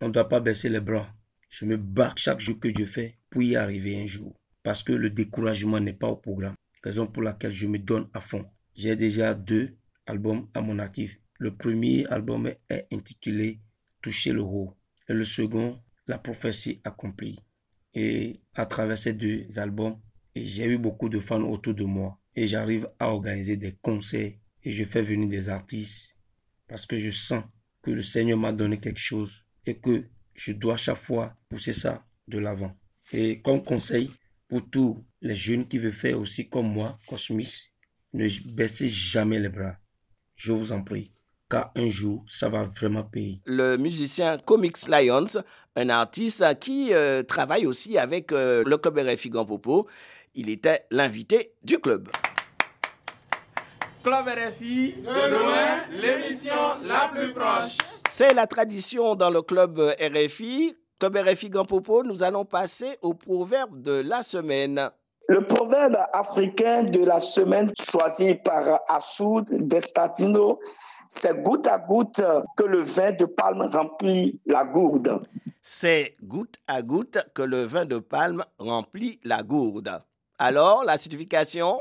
On 0.00 0.08
ne 0.08 0.12
doit 0.12 0.28
pas 0.28 0.40
baisser 0.40 0.68
les 0.68 0.80
bras. 0.80 1.14
Je 1.48 1.64
me 1.64 1.76
bats 1.76 2.12
chaque 2.16 2.40
jour 2.40 2.58
que 2.58 2.68
je 2.76 2.84
fais 2.84 3.18
pour 3.30 3.42
y 3.42 3.56
arriver 3.56 4.00
un 4.00 4.06
jour 4.06 4.36
parce 4.66 4.82
que 4.82 4.92
le 4.92 5.10
découragement 5.10 5.78
n'est 5.78 5.92
pas 5.92 6.08
au 6.08 6.16
programme. 6.16 6.56
Raison 6.82 7.06
pour 7.06 7.22
laquelle 7.22 7.52
je 7.52 7.68
me 7.68 7.78
donne 7.78 8.08
à 8.12 8.20
fond. 8.20 8.44
J'ai 8.74 8.96
déjà 8.96 9.32
deux 9.32 9.76
albums 10.06 10.48
à 10.54 10.60
mon 10.60 10.80
actif. 10.80 11.20
Le 11.38 11.54
premier 11.54 12.04
album 12.08 12.52
est 12.68 12.88
intitulé 12.92 13.60
Toucher 14.02 14.32
le 14.32 14.40
haut 14.42 14.74
et 15.08 15.12
le 15.12 15.22
second 15.22 15.80
La 16.08 16.18
prophétie 16.18 16.80
accomplie. 16.82 17.38
Et 17.94 18.40
à 18.56 18.66
travers 18.66 18.98
ces 18.98 19.12
deux 19.12 19.46
albums, 19.56 20.00
j'ai 20.34 20.64
eu 20.64 20.78
beaucoup 20.78 21.08
de 21.08 21.20
fans 21.20 21.42
autour 21.42 21.74
de 21.74 21.84
moi 21.84 22.18
et 22.34 22.48
j'arrive 22.48 22.88
à 22.98 23.10
organiser 23.10 23.56
des 23.56 23.76
concerts 23.80 24.32
et 24.64 24.70
je 24.72 24.82
fais 24.82 25.02
venir 25.02 25.28
des 25.28 25.48
artistes 25.48 26.18
parce 26.66 26.86
que 26.86 26.98
je 26.98 27.10
sens 27.10 27.44
que 27.82 27.92
le 27.92 28.02
Seigneur 28.02 28.36
m'a 28.36 28.50
donné 28.50 28.80
quelque 28.80 28.98
chose 28.98 29.46
et 29.64 29.76
que 29.76 30.08
je 30.34 30.50
dois 30.50 30.76
chaque 30.76 30.96
fois 30.96 31.36
pousser 31.48 31.72
ça 31.72 32.04
de 32.26 32.38
l'avant. 32.38 32.76
Et 33.12 33.40
comme 33.40 33.62
conseil, 33.62 34.10
pour 34.48 34.62
tous 34.70 34.96
les 35.20 35.34
jeunes 35.34 35.66
qui 35.66 35.78
veulent 35.78 35.92
faire 35.92 36.18
aussi 36.18 36.48
comme 36.48 36.72
moi, 36.72 36.96
Cosmis, 37.08 37.70
ne 38.12 38.28
baissez 38.54 38.88
jamais 38.88 39.38
les 39.38 39.48
bras. 39.48 39.76
Je 40.34 40.52
vous 40.52 40.72
en 40.72 40.82
prie. 40.82 41.12
Car 41.48 41.70
un 41.76 41.88
jour, 41.88 42.24
ça 42.26 42.48
va 42.48 42.64
vraiment 42.64 43.04
payer. 43.04 43.40
Le 43.44 43.76
musicien 43.76 44.36
Comics 44.38 44.88
Lions, 44.88 45.42
un 45.76 45.88
artiste 45.90 46.44
qui 46.58 46.92
euh, 46.92 47.22
travaille 47.22 47.66
aussi 47.66 47.98
avec 47.98 48.32
euh, 48.32 48.64
le 48.66 48.76
club 48.78 48.98
RFI 48.98 49.30
Gampopo, 49.30 49.86
il 50.34 50.50
était 50.50 50.86
l'invité 50.90 51.52
du 51.62 51.78
club. 51.78 52.08
Club 54.02 54.26
RFI, 54.26 54.94
de 55.02 55.30
loin, 55.30 55.82
l'émission 55.90 56.80
la 56.82 57.10
plus 57.14 57.32
proche. 57.32 57.78
C'est 58.08 58.34
la 58.34 58.46
tradition 58.46 59.14
dans 59.14 59.30
le 59.30 59.42
club 59.42 59.78
RFI. 60.00 60.76
Comme 60.98 61.18
RFI 61.18 61.50
Gampopo, 61.50 62.02
nous 62.02 62.22
allons 62.22 62.46
passer 62.46 62.96
au 63.02 63.12
proverbe 63.12 63.82
de 63.82 64.00
la 64.00 64.22
semaine. 64.22 64.90
Le 65.28 65.42
proverbe 65.42 65.98
africain 66.14 66.84
de 66.84 67.04
la 67.04 67.20
semaine 67.20 67.70
choisi 67.78 68.36
par 68.36 68.80
Assoud 68.88 69.44
Destatino, 69.68 70.58
c'est 71.10 71.42
goutte 71.42 71.66
à 71.66 71.78
goutte 71.78 72.22
que 72.56 72.64
le 72.64 72.80
vin 72.80 73.12
de 73.12 73.26
palme 73.26 73.68
remplit 73.70 74.40
la 74.46 74.64
gourde. 74.64 75.20
C'est 75.62 76.16
goutte 76.22 76.56
à 76.66 76.80
goutte 76.80 77.18
que 77.34 77.42
le 77.42 77.64
vin 77.64 77.84
de 77.84 77.98
palme 77.98 78.42
remplit 78.58 79.20
la 79.22 79.42
gourde. 79.42 80.02
Alors, 80.38 80.82
la 80.82 80.96
signification? 80.96 81.78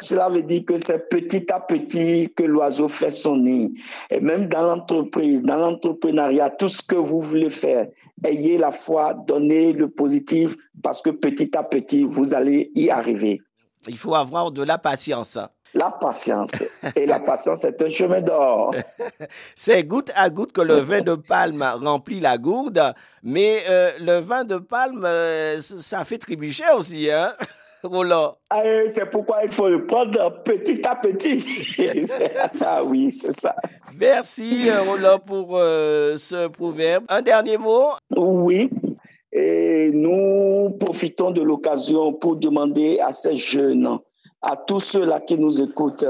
Cela 0.00 0.28
veut 0.28 0.42
dire 0.42 0.64
que 0.66 0.78
c'est 0.78 1.08
petit 1.08 1.52
à 1.52 1.60
petit 1.60 2.32
que 2.36 2.42
l'oiseau 2.42 2.88
fait 2.88 3.10
son 3.10 3.36
nid. 3.36 3.72
Et 4.10 4.20
même 4.20 4.46
dans 4.46 4.62
l'entreprise, 4.62 5.42
dans 5.42 5.56
l'entrepreneuriat, 5.56 6.50
tout 6.50 6.68
ce 6.68 6.82
que 6.82 6.96
vous 6.96 7.20
voulez 7.20 7.50
faire, 7.50 7.88
ayez 8.24 8.58
la 8.58 8.70
foi, 8.70 9.14
donnez 9.26 9.72
le 9.72 9.88
positif, 9.88 10.56
parce 10.82 11.02
que 11.02 11.10
petit 11.10 11.56
à 11.56 11.62
petit, 11.62 12.04
vous 12.04 12.34
allez 12.34 12.70
y 12.74 12.90
arriver. 12.90 13.40
Il 13.86 13.96
faut 13.96 14.14
avoir 14.14 14.50
de 14.50 14.62
la 14.62 14.78
patience. 14.78 15.38
La 15.74 15.90
patience. 15.90 16.64
Et 16.96 17.04
la 17.04 17.20
patience 17.20 17.64
est 17.64 17.80
un 17.82 17.88
chemin 17.88 18.22
d'or. 18.22 18.74
C'est 19.54 19.84
goutte 19.84 20.10
à 20.14 20.30
goutte 20.30 20.52
que 20.52 20.62
le 20.62 20.76
vin 20.76 21.02
de 21.02 21.14
palme 21.14 21.62
remplit 21.82 22.20
la 22.20 22.38
gourde, 22.38 22.94
mais 23.22 23.62
euh, 23.68 23.90
le 24.00 24.18
vin 24.18 24.44
de 24.44 24.56
palme, 24.56 25.04
euh, 25.04 25.60
ça 25.60 26.04
fait 26.04 26.18
trébucher 26.18 26.64
aussi, 26.74 27.10
hein 27.10 27.34
Roland. 27.82 28.36
Ah, 28.50 28.62
c'est 28.92 29.08
pourquoi 29.10 29.44
il 29.44 29.50
faut 29.50 29.68
le 29.68 29.86
prendre 29.86 30.42
petit 30.42 30.86
à 30.86 30.96
petit. 30.96 31.44
ah 32.64 32.82
oui, 32.84 33.12
c'est 33.12 33.32
ça. 33.32 33.54
Merci 33.98 34.68
euh, 34.68 34.82
Roland 34.82 35.18
pour 35.18 35.58
ce 35.58 36.48
proverbe. 36.48 37.04
Un 37.08 37.22
dernier 37.22 37.58
mot? 37.58 37.92
Oui. 38.16 38.70
Et 39.32 39.90
nous 39.92 40.76
profitons 40.78 41.30
de 41.30 41.42
l'occasion 41.42 42.14
pour 42.14 42.36
demander 42.36 42.98
à 43.00 43.12
ces 43.12 43.36
jeunes 43.36 43.98
à 44.42 44.56
tous 44.56 44.80
ceux-là 44.80 45.20
qui 45.20 45.36
nous 45.36 45.60
écoutent 45.60 46.06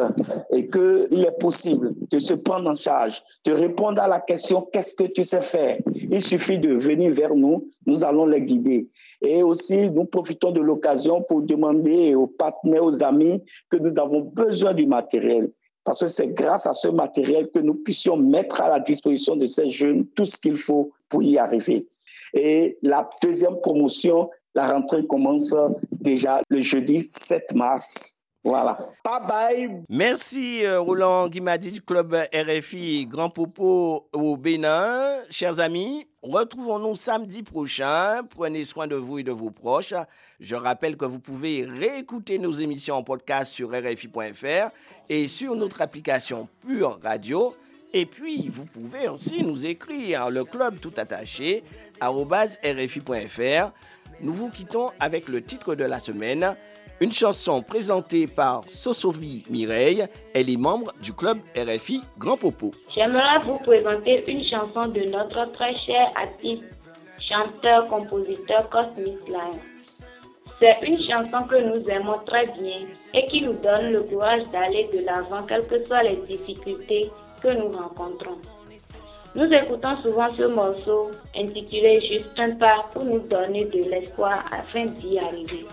et 0.50 0.68
qu'il 0.68 1.24
est 1.24 1.38
possible 1.38 1.94
de 2.10 2.18
se 2.18 2.34
prendre 2.34 2.70
en 2.70 2.76
charge, 2.76 3.22
de 3.46 3.52
répondre 3.52 4.00
à 4.02 4.06
la 4.06 4.20
question 4.20 4.68
qu'est-ce 4.72 4.94
que 4.94 5.04
tu 5.04 5.24
sais 5.24 5.40
faire? 5.40 5.78
Il 5.94 6.22
suffit 6.22 6.58
de 6.58 6.74
venir 6.74 7.12
vers 7.12 7.34
nous, 7.34 7.68
nous 7.86 8.04
allons 8.04 8.26
les 8.26 8.42
guider. 8.42 8.88
Et 9.22 9.42
aussi, 9.42 9.90
nous 9.90 10.04
profitons 10.04 10.50
de 10.50 10.60
l'occasion 10.60 11.22
pour 11.22 11.42
demander 11.42 12.14
aux 12.14 12.26
partenaires, 12.26 12.84
aux 12.84 13.02
amis 13.02 13.42
que 13.70 13.78
nous 13.78 13.98
avons 13.98 14.20
besoin 14.20 14.74
du 14.74 14.86
matériel. 14.86 15.50
Parce 15.84 16.00
que 16.00 16.08
c'est 16.08 16.28
grâce 16.28 16.66
à 16.66 16.74
ce 16.74 16.88
matériel 16.88 17.50
que 17.50 17.60
nous 17.60 17.76
puissions 17.76 18.18
mettre 18.18 18.60
à 18.60 18.68
la 18.68 18.80
disposition 18.80 19.36
de 19.36 19.46
ces 19.46 19.70
jeunes 19.70 20.06
tout 20.08 20.26
ce 20.26 20.38
qu'il 20.38 20.56
faut 20.56 20.90
pour 21.08 21.22
y 21.22 21.38
arriver. 21.38 21.86
Et 22.34 22.76
la 22.82 23.08
deuxième 23.22 23.58
promotion, 23.62 24.28
la 24.54 24.70
rentrée 24.70 25.06
commence 25.06 25.54
déjà 25.92 26.42
le 26.50 26.60
jeudi 26.60 27.00
7 27.00 27.54
mars 27.54 28.17
voilà. 28.44 28.78
Bye 29.04 29.26
bye. 29.28 29.82
Merci 29.88 30.64
euh, 30.64 30.80
Roland 30.80 31.28
Guimadi 31.28 31.72
du 31.72 31.82
club 31.82 32.16
RFI 32.32 33.06
Grand 33.06 33.30
Popo 33.30 34.08
au 34.12 34.36
Bénin. 34.36 35.18
Chers 35.28 35.60
amis, 35.60 36.06
retrouvons-nous 36.22 36.94
samedi 36.94 37.42
prochain. 37.42 38.22
Prenez 38.30 38.64
soin 38.64 38.86
de 38.86 38.94
vous 38.94 39.18
et 39.18 39.22
de 39.24 39.32
vos 39.32 39.50
proches. 39.50 39.94
Je 40.40 40.54
rappelle 40.54 40.96
que 40.96 41.04
vous 41.04 41.18
pouvez 41.18 41.64
réécouter 41.64 42.38
nos 42.38 42.52
émissions 42.52 42.94
en 42.94 43.02
podcast 43.02 43.52
sur 43.52 43.70
RFI.fr 43.70 44.70
et 45.08 45.26
sur 45.26 45.56
notre 45.56 45.82
application 45.82 46.48
Pure 46.66 47.00
Radio. 47.02 47.54
Et 47.92 48.06
puis, 48.06 48.48
vous 48.48 48.66
pouvez 48.66 49.08
aussi 49.08 49.42
nous 49.42 49.66
écrire 49.66 50.30
le 50.30 50.44
club 50.44 50.78
tout 50.78 50.92
attaché 50.96 51.64
rfi.fr. 52.00 53.72
Nous 54.20 54.32
vous 54.34 54.50
quittons 54.50 54.90
avec 55.00 55.28
le 55.28 55.42
titre 55.42 55.74
de 55.74 55.84
la 55.84 55.98
semaine. 56.00 56.56
Une 57.00 57.12
chanson 57.12 57.62
présentée 57.62 58.26
par 58.26 58.64
Sosovi 58.68 59.46
Mireille. 59.50 60.04
Elle 60.34 60.50
est 60.50 60.56
membre 60.56 60.92
du 61.02 61.12
club 61.12 61.38
RFI 61.56 62.00
Grand 62.18 62.36
Popo. 62.36 62.72
J'aimerais 62.94 63.38
vous 63.44 63.58
présenter 63.58 64.24
une 64.30 64.44
chanson 64.44 64.88
de 64.88 65.02
notre 65.10 65.52
très 65.52 65.76
cher 65.76 66.10
artiste, 66.16 66.64
chanteur, 67.30 67.86
compositeur 67.86 68.68
Cosmic 68.68 69.28
Lion. 69.28 69.58
C'est 70.60 70.78
une 70.82 70.98
chanson 71.08 71.46
que 71.46 71.56
nous 71.56 71.88
aimons 71.88 72.18
très 72.26 72.46
bien 72.46 72.80
et 73.14 73.24
qui 73.26 73.42
nous 73.42 73.52
donne 73.52 73.92
le 73.92 74.02
courage 74.02 74.42
d'aller 74.50 74.90
de 74.92 75.04
l'avant, 75.04 75.44
quelles 75.44 75.66
que 75.68 75.84
soient 75.84 76.02
les 76.02 76.16
difficultés 76.26 77.10
que 77.40 77.48
nous 77.48 77.70
rencontrons. 77.70 78.38
Nous 79.34 79.44
écoutons 79.52 80.00
souvent 80.02 80.30
ce 80.30 80.42
morceau 80.44 81.10
intitulé 81.36 82.00
Juste 82.00 82.38
un 82.38 82.56
pas 82.56 82.86
pour 82.92 83.04
nous 83.04 83.20
donner 83.20 83.66
de 83.66 83.90
l'espoir 83.90 84.44
afin 84.50 84.86
d'y 84.86 85.18
arriver. 85.18 85.66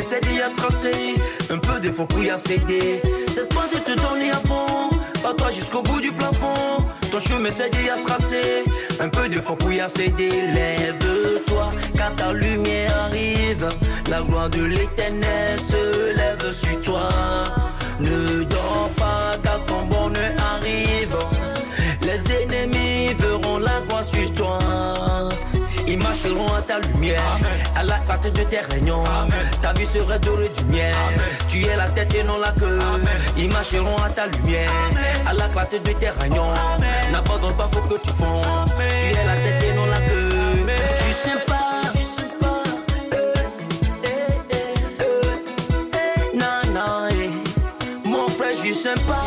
C'est 0.00 0.22
déjà 0.22 0.48
tracé, 0.56 1.16
un 1.50 1.58
peu 1.58 1.80
de 1.80 1.90
fond 1.90 2.06
pour 2.06 2.22
y 2.22 2.30
accéder. 2.30 3.02
C'est 3.26 3.52
pas 3.52 3.66
de 3.72 3.78
te 3.78 4.00
donner 4.00 4.30
à 4.30 4.40
fond, 4.46 4.90
pas 5.22 5.34
toi 5.34 5.50
jusqu'au 5.50 5.82
bout 5.82 6.00
du 6.00 6.12
plafond. 6.12 6.84
Ton 7.10 7.20
chemin 7.20 7.50
c'est 7.50 7.70
déjà 7.70 7.96
tracé, 8.06 8.64
un 9.00 9.08
peu 9.08 9.28
de 9.28 9.40
fond 9.40 9.56
pour 9.56 9.72
y 9.72 9.80
accéder. 9.80 10.30
Lève-toi, 10.30 11.72
quand 11.96 12.16
ta 12.16 12.32
lumière 12.32 12.96
arrive, 12.96 13.68
la 14.10 14.22
gloire 14.22 14.48
de 14.50 14.64
l'éternel 14.64 15.58
se 15.58 16.14
lève 16.14 16.52
sur 16.52 16.80
toi. 16.80 17.08
Ne 18.00 18.44
lumière, 26.80 27.38
à 27.76 27.82
la 27.82 27.98
clarté 28.00 28.30
de 28.30 28.42
tes 28.42 28.60
réunions. 28.60 29.04
Ta 29.62 29.72
vie 29.72 29.86
serait 29.86 30.18
dorée 30.18 30.50
du 30.58 30.64
miel. 30.66 30.94
Tu 31.48 31.64
es 31.64 31.76
la 31.76 31.88
tête 31.88 32.14
et 32.14 32.22
non 32.22 32.38
la 32.38 32.52
queue. 32.52 32.78
Ils 33.36 33.50
marcheront 33.52 33.96
à 33.96 34.10
ta 34.10 34.26
lumière, 34.26 34.70
à 35.26 35.32
la 35.32 35.48
clarté 35.48 35.80
de 35.80 35.92
tes 35.92 36.10
réunions. 36.10 36.52
N'abandonne 37.12 37.56
pas, 37.56 37.68
faut 37.72 37.80
que 37.82 38.00
tu 38.00 38.10
fonces. 38.10 38.72
Tu 38.76 39.20
es 39.20 39.24
la 39.24 39.34
tête 39.34 39.64
et 39.64 39.74
non 39.74 39.86
la 39.86 40.00
queue. 40.00 40.28
Je 40.30 41.12
sais 41.12 41.44
pas. 41.46 41.54
Je 48.64 48.74
sais 48.74 48.94
pas. 49.06 49.17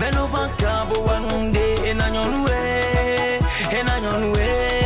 Men 0.00 0.16
over 0.16 0.48
cabo 0.58 1.00
one 1.02 1.52
day 1.52 1.90
in 1.90 2.00
a 2.00 2.44
way, 2.44 3.38
in 3.78 3.88
a 3.88 4.32
way. 4.32 4.82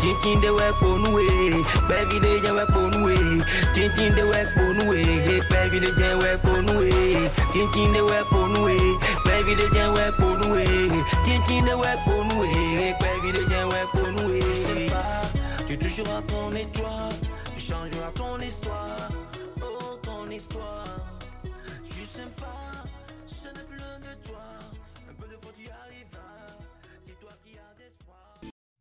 Thinking 0.00 0.40
the 0.40 0.54
weapon 0.54 1.02
way, 1.12 1.62
baby 1.88 2.18
they 2.20 2.52
weapon 2.52 3.02
way. 3.02 3.42
Thinking 3.74 4.14
the 4.14 4.26
weapon 4.26 4.88
way, 4.88 5.40
baby 5.50 5.78
they 5.80 6.14
weapon 6.14 6.66
way. 6.78 7.28
Thinking 7.52 7.92
the 7.92 8.04
weapon 8.04 8.62
way, 8.62 8.78
baby 9.24 9.54
they 9.54 9.88
weapon 9.90 10.50
way. 10.50 10.88
Thinking 11.24 11.64
the 11.66 11.76
weapon 11.76 12.28
way, 12.38 12.94
baby 13.00 13.32
they 13.32 13.64
weapon 13.64 14.16
way. 14.28 14.88
Tu 15.66 15.76
toucheras 15.76 16.22
ton 16.22 16.54
étoile, 16.54 17.12
tu 17.54 17.60
changeras 17.60 18.12
ton 18.14 18.40
histoire, 18.40 19.10
oh 19.60 19.98
ton 20.02 20.30
histoire. 20.30 21.07